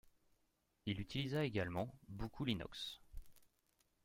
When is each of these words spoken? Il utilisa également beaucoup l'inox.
Il 0.87 0.99
utilisa 0.99 1.43
également 1.45 1.93
beaucoup 2.07 2.43
l'inox. 2.43 3.01